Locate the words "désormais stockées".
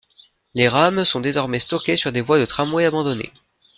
1.19-1.95